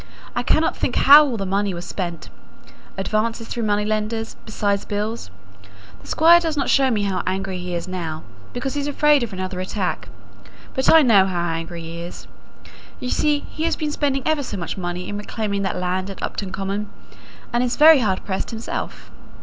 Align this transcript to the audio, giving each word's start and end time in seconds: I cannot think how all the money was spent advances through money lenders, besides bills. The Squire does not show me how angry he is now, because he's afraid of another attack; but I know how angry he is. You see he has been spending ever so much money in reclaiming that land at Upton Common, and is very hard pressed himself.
I 0.35 0.41
cannot 0.41 0.75
think 0.75 0.95
how 0.95 1.23
all 1.23 1.37
the 1.37 1.45
money 1.45 1.75
was 1.75 1.85
spent 1.85 2.31
advances 2.97 3.47
through 3.47 3.61
money 3.61 3.85
lenders, 3.85 4.35
besides 4.47 4.83
bills. 4.83 5.29
The 6.01 6.07
Squire 6.07 6.39
does 6.39 6.57
not 6.57 6.71
show 6.71 6.89
me 6.89 7.03
how 7.03 7.21
angry 7.27 7.59
he 7.59 7.75
is 7.75 7.87
now, 7.87 8.23
because 8.51 8.73
he's 8.73 8.87
afraid 8.87 9.21
of 9.21 9.31
another 9.31 9.59
attack; 9.59 10.09
but 10.73 10.91
I 10.91 11.03
know 11.03 11.27
how 11.27 11.51
angry 11.53 11.81
he 11.83 11.99
is. 11.99 12.25
You 12.99 13.11
see 13.11 13.45
he 13.51 13.65
has 13.65 13.75
been 13.75 13.91
spending 13.91 14.23
ever 14.25 14.41
so 14.41 14.57
much 14.57 14.75
money 14.75 15.07
in 15.07 15.19
reclaiming 15.19 15.61
that 15.61 15.77
land 15.77 16.09
at 16.09 16.23
Upton 16.23 16.51
Common, 16.51 16.89
and 17.53 17.63
is 17.63 17.75
very 17.75 17.99
hard 17.99 18.25
pressed 18.25 18.49
himself. 18.49 19.11